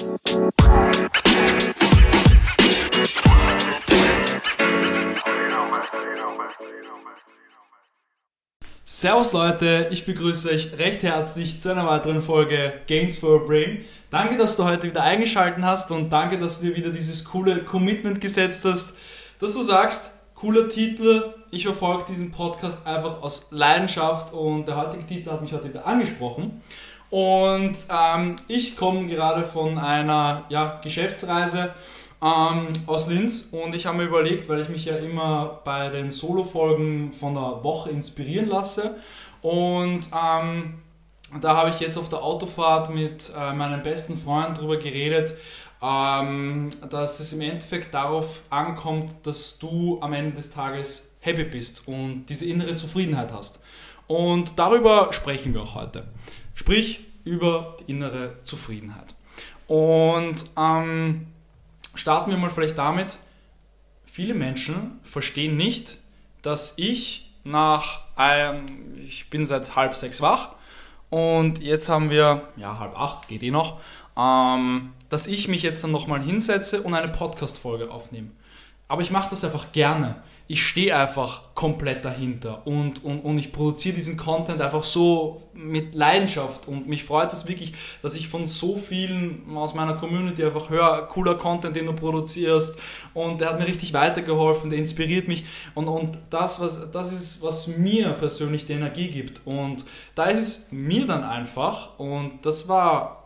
[0.00, 0.14] Servus
[9.34, 13.84] Leute, ich begrüße euch recht herzlich zu einer weiteren Folge Games for a Brain.
[14.08, 17.62] Danke, dass du heute wieder eingeschaltet hast und danke, dass du dir wieder dieses coole
[17.64, 18.94] Commitment gesetzt hast,
[19.38, 25.04] dass du sagst, cooler Titel, ich verfolge diesen Podcast einfach aus Leidenschaft und der heutige
[25.04, 26.62] Titel hat mich heute wieder angesprochen.
[27.10, 31.74] Und ähm, ich komme gerade von einer ja, Geschäftsreise
[32.22, 36.10] ähm, aus Linz und ich habe mir überlegt, weil ich mich ja immer bei den
[36.10, 38.96] Solo-Folgen von der Woche inspirieren lasse
[39.42, 40.74] und ähm,
[41.40, 45.34] da habe ich jetzt auf der Autofahrt mit äh, meinem besten Freund darüber geredet,
[45.82, 51.86] ähm, dass es im Endeffekt darauf ankommt, dass du am Ende des Tages happy bist
[51.86, 53.60] und diese innere Zufriedenheit hast.
[54.06, 56.08] Und darüber sprechen wir auch heute.
[56.54, 59.14] Sprich über die innere Zufriedenheit.
[59.66, 61.28] Und ähm,
[61.94, 63.18] starten wir mal vielleicht damit,
[64.04, 65.98] viele Menschen verstehen nicht,
[66.42, 70.50] dass ich nach einem, ich bin seit halb sechs wach
[71.08, 73.80] und jetzt haben wir, ja, halb acht, geht eh noch,
[74.16, 78.30] ähm, dass ich mich jetzt dann nochmal hinsetze und eine Podcast-Folge aufnehme.
[78.90, 80.16] Aber ich mache das einfach gerne.
[80.48, 85.94] Ich stehe einfach komplett dahinter und, und, und ich produziere diesen Content einfach so mit
[85.94, 90.68] Leidenschaft und mich freut es wirklich, dass ich von so vielen aus meiner Community einfach
[90.68, 92.80] höre, cooler Content, den du produzierst
[93.14, 95.44] und der hat mir richtig weitergeholfen, der inspiriert mich
[95.76, 99.84] und, und das, was, das ist, was mir persönlich die Energie gibt und
[100.16, 103.24] da ist es mir dann einfach und das war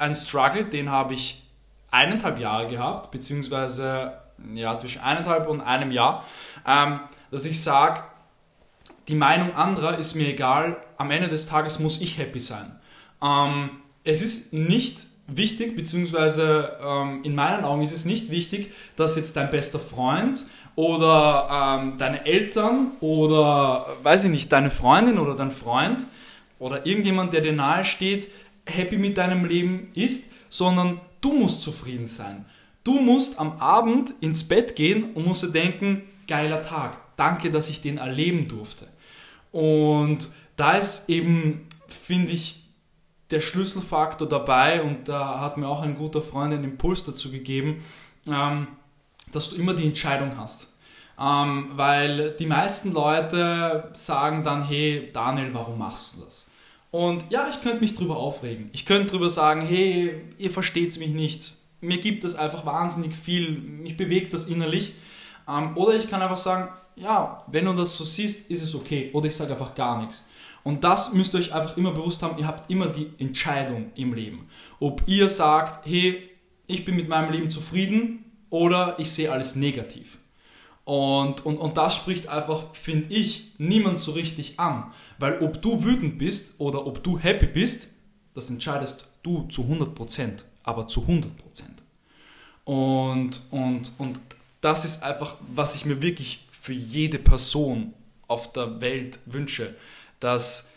[0.00, 1.44] ein Struggle, den habe ich
[1.92, 4.23] eineinhalb Jahre gehabt, beziehungsweise
[4.54, 6.24] ja, zwischen eineinhalb und einem Jahr,
[6.66, 8.02] ähm, dass ich sage,
[9.08, 12.78] die Meinung anderer ist mir egal, am Ende des Tages muss ich happy sein.
[13.22, 13.70] Ähm,
[14.02, 19.36] es ist nicht wichtig, beziehungsweise ähm, in meinen Augen ist es nicht wichtig, dass jetzt
[19.36, 20.44] dein bester Freund
[20.76, 26.06] oder ähm, deine Eltern oder, weiß ich nicht, deine Freundin oder dein Freund
[26.58, 28.30] oder irgendjemand, der dir nahe steht,
[28.66, 32.44] happy mit deinem Leben ist, sondern du musst zufrieden sein.
[32.84, 37.70] Du musst am Abend ins Bett gehen und musst dir denken, geiler Tag, danke, dass
[37.70, 38.86] ich den erleben durfte.
[39.52, 42.62] Und da ist eben, finde ich,
[43.30, 47.82] der Schlüsselfaktor dabei und da hat mir auch ein guter Freund einen Impuls dazu gegeben,
[48.26, 48.66] ähm,
[49.32, 50.68] dass du immer die Entscheidung hast.
[51.18, 56.46] Ähm, weil die meisten Leute sagen dann, hey Daniel, warum machst du das?
[56.90, 58.68] Und ja, ich könnte mich drüber aufregen.
[58.72, 63.58] Ich könnte drüber sagen, hey, ihr versteht mich nicht mir gibt es einfach wahnsinnig viel,
[63.58, 64.94] mich bewegt das innerlich.
[65.48, 69.10] Ähm, oder ich kann einfach sagen, ja, wenn du das so siehst, ist es okay.
[69.12, 70.28] Oder ich sage einfach gar nichts.
[70.62, 74.14] Und das müsst ihr euch einfach immer bewusst haben, ihr habt immer die Entscheidung im
[74.14, 74.48] Leben.
[74.80, 76.30] Ob ihr sagt, hey,
[76.66, 80.18] ich bin mit meinem Leben zufrieden oder ich sehe alles negativ.
[80.84, 84.92] Und, und, und das spricht einfach, finde ich, niemand so richtig an.
[85.18, 87.94] Weil ob du wütend bist oder ob du happy bist,
[88.34, 91.82] das entscheidest du zu 100% aber zu 100 Prozent.
[92.64, 94.20] Und, und, und
[94.60, 97.92] das ist einfach, was ich mir wirklich für jede Person
[98.26, 99.74] auf der Welt wünsche,
[100.18, 100.70] dass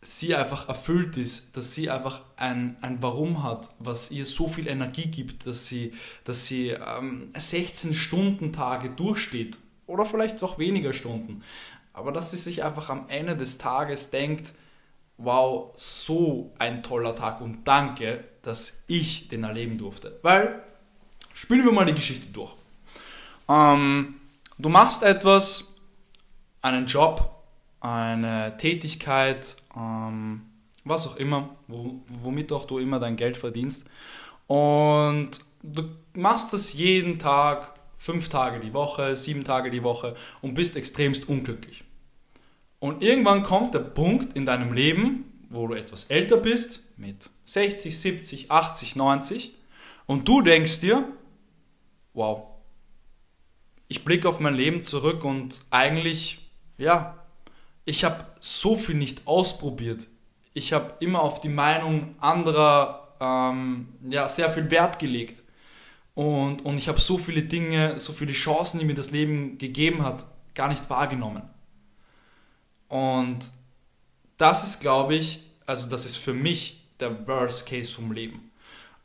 [0.00, 4.66] sie einfach erfüllt ist, dass sie einfach ein, ein Warum hat, was ihr so viel
[4.66, 5.92] Energie gibt, dass sie,
[6.24, 11.44] dass sie ähm, 16 Stunden Tage durchsteht oder vielleicht auch weniger Stunden.
[11.92, 14.52] Aber dass sie sich einfach am Ende des Tages denkt,
[15.18, 20.18] wow, so ein toller Tag und danke, dass ich den erleben durfte.
[20.22, 20.62] Weil,
[21.34, 22.52] spielen wir mal die Geschichte durch.
[23.48, 24.16] Ähm,
[24.58, 25.74] du machst etwas,
[26.60, 27.42] einen Job,
[27.80, 30.42] eine Tätigkeit, ähm,
[30.84, 33.86] was auch immer, womit auch du immer dein Geld verdienst.
[34.46, 35.30] Und
[35.62, 35.84] du
[36.14, 41.28] machst das jeden Tag, fünf Tage die Woche, sieben Tage die Woche und bist extremst
[41.28, 41.84] unglücklich.
[42.82, 47.96] Und irgendwann kommt der Punkt in deinem Leben, wo du etwas älter bist, mit 60,
[47.96, 49.54] 70, 80, 90,
[50.06, 51.04] und du denkst dir,
[52.12, 52.42] wow,
[53.86, 57.18] ich blicke auf mein Leben zurück und eigentlich, ja,
[57.84, 60.08] ich habe so viel nicht ausprobiert.
[60.52, 65.44] Ich habe immer auf die Meinung anderer ähm, ja, sehr viel Wert gelegt.
[66.14, 70.02] Und, und ich habe so viele Dinge, so viele Chancen, die mir das Leben gegeben
[70.02, 70.24] hat,
[70.56, 71.51] gar nicht wahrgenommen.
[72.92, 73.38] Und
[74.36, 78.50] das ist, glaube ich, also das ist für mich der Worst Case vom Leben.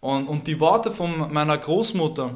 [0.00, 2.34] Und, und die Worte von meiner Großmutter,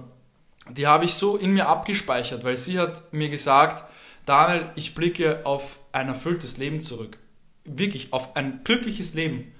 [0.70, 3.82] die habe ich so in mir abgespeichert, weil sie hat mir gesagt,
[4.26, 7.19] Daniel, ich blicke auf ein erfülltes Leben zurück.
[7.64, 9.53] Wirklich auf ein glückliches Leben.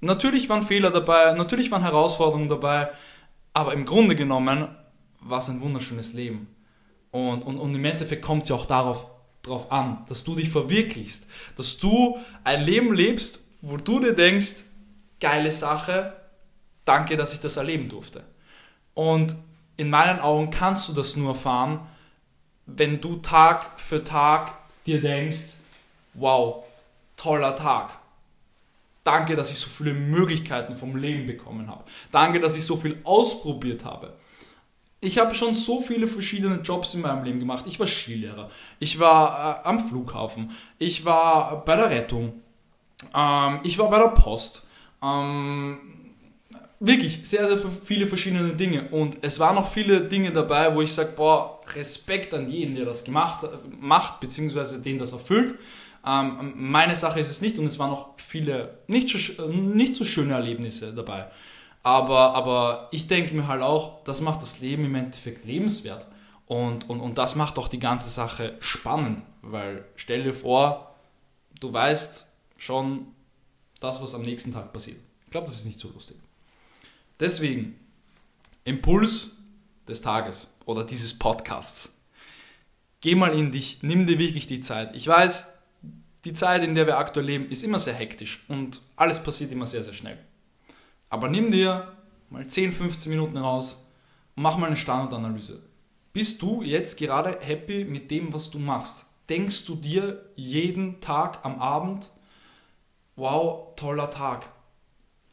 [0.00, 2.90] natürlich waren Fehler dabei, natürlich waren Herausforderungen dabei,
[3.52, 4.68] aber im Grunde genommen
[5.18, 6.46] war es ein wunderschönes Leben.
[7.10, 9.06] Und, und, und im Endeffekt kommt es ja auch darauf,
[9.42, 14.64] darauf an, dass du dich verwirklichst, dass du ein Leben lebst, wo du dir denkst,
[15.20, 16.12] geile Sache,
[16.84, 18.24] danke, dass ich das erleben durfte.
[18.94, 19.34] Und
[19.76, 21.80] in meinen Augen kannst du das nur erfahren,
[22.66, 25.56] wenn du Tag für Tag dir denkst,
[26.14, 26.64] wow,
[27.16, 27.90] toller Tag.
[29.04, 31.84] Danke, dass ich so viele Möglichkeiten vom Leben bekommen habe.
[32.12, 34.16] Danke, dass ich so viel ausprobiert habe.
[35.04, 37.64] Ich habe schon so viele verschiedene Jobs in meinem Leben gemacht.
[37.66, 42.40] Ich war Skilehrer, ich war äh, am Flughafen, ich war bei der Rettung,
[43.12, 44.64] ähm, ich war bei der Post.
[45.02, 45.80] Ähm,
[46.78, 48.90] wirklich sehr, sehr viele verschiedene Dinge.
[48.90, 52.84] Und es waren noch viele Dinge dabei, wo ich sage, boah, Respekt an jeden, der
[52.84, 53.44] das gemacht
[53.80, 55.54] macht, beziehungsweise den das erfüllt.
[56.06, 60.04] Ähm, meine Sache ist es nicht und es waren noch viele nicht so, nicht so
[60.04, 61.26] schöne Erlebnisse dabei.
[61.82, 66.06] Aber, aber ich denke mir halt auch, das macht das Leben im Endeffekt lebenswert.
[66.46, 70.94] Und, und, und das macht auch die ganze Sache spannend, weil stell dir vor,
[71.60, 73.06] du weißt schon
[73.80, 74.98] das, was am nächsten Tag passiert.
[75.24, 76.16] Ich glaube, das ist nicht so lustig.
[77.18, 77.78] Deswegen,
[78.64, 79.36] Impuls
[79.88, 81.92] des Tages oder dieses Podcasts.
[83.00, 84.94] Geh mal in dich, nimm dir wirklich die Zeit.
[84.94, 85.46] Ich weiß,
[86.24, 89.66] die Zeit, in der wir aktuell leben, ist immer sehr hektisch und alles passiert immer
[89.66, 90.18] sehr, sehr schnell.
[91.12, 91.92] Aber nimm dir
[92.30, 93.86] mal 10, 15 Minuten raus
[94.34, 95.62] und mach mal eine Standardanalyse.
[96.14, 99.04] Bist du jetzt gerade happy mit dem, was du machst?
[99.28, 102.10] Denkst du dir jeden Tag am Abend,
[103.16, 104.46] wow, toller Tag.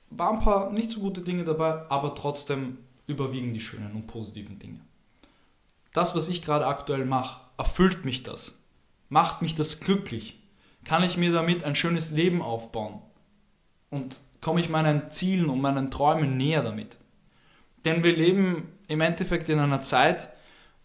[0.10, 4.60] War ein paar nicht so gute Dinge dabei, aber trotzdem überwiegen die schönen und positiven
[4.60, 4.82] Dinge.
[5.94, 8.62] Das, was ich gerade aktuell mache, erfüllt mich das?
[9.08, 10.40] Macht mich das glücklich?
[10.84, 13.02] kann ich mir damit ein schönes Leben aufbauen
[13.90, 16.98] und komme ich meinen Zielen und meinen Träumen näher damit.
[17.86, 20.30] Denn wir leben im Endeffekt in einer Zeit,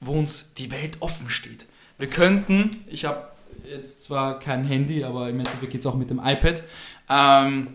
[0.00, 1.66] wo uns die Welt offen steht.
[1.98, 3.28] Wir könnten, ich habe
[3.68, 6.62] jetzt zwar kein Handy, aber im Endeffekt geht es auch mit dem iPad,
[7.08, 7.74] ähm,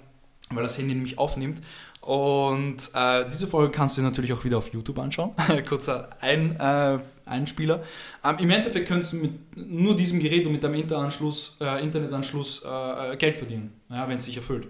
[0.52, 1.62] weil das Handy nämlich aufnimmt.
[2.02, 5.32] Und äh, diese Folge kannst du natürlich auch wieder auf YouTube anschauen.
[5.68, 7.84] Kurzer Ein, äh, Einspieler.
[8.24, 12.64] Ähm, Im Endeffekt könntest du mit nur diesem Gerät und mit deinem Internetanschluss, äh, Internetanschluss
[12.66, 14.68] äh, Geld verdienen, ja, wenn es sich erfüllt.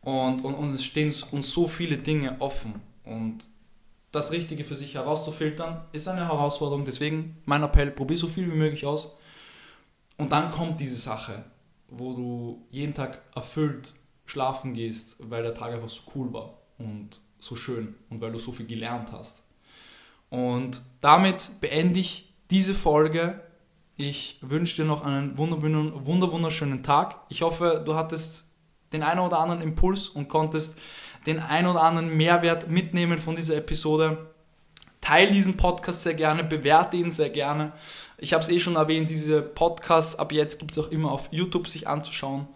[0.00, 2.74] Und, und, und es stehen uns so viele Dinge offen.
[3.04, 3.46] Und
[4.12, 6.84] das Richtige für sich herauszufiltern, ist eine Herausforderung.
[6.84, 9.16] Deswegen mein Appell, probier so viel wie möglich aus.
[10.16, 11.44] Und dann kommt diese Sache,
[11.88, 13.94] wo du jeden Tag erfüllt
[14.26, 18.38] schlafen gehst, weil der Tag einfach so cool war und so schön und weil du
[18.38, 19.42] so viel gelernt hast.
[20.28, 23.40] Und damit beende ich diese Folge.
[23.96, 27.20] Ich wünsche dir noch einen wunderschönen Tag.
[27.30, 28.47] Ich hoffe, du hattest
[28.92, 30.78] den einen oder anderen Impuls und konntest
[31.26, 34.30] den einen oder anderen Mehrwert mitnehmen von dieser Episode.
[35.00, 37.72] Teil diesen Podcast sehr gerne, bewerte ihn sehr gerne.
[38.18, 41.28] Ich habe es eh schon erwähnt, diese Podcasts ab jetzt gibt es auch immer auf
[41.30, 42.48] YouTube sich anzuschauen.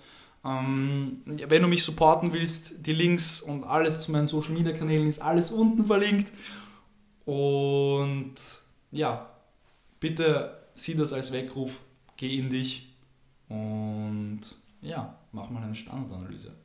[0.45, 5.07] Ähm, wenn du mich supporten willst, die Links und alles zu meinen Social Media Kanälen
[5.07, 6.33] ist alles unten verlinkt.
[7.25, 8.35] Und
[8.91, 9.31] ja,
[10.01, 11.79] bitte sieh das als Weckruf,
[12.17, 12.89] geh in dich
[13.49, 14.41] und
[14.83, 16.57] ja, mach mal eine Standardanalyse.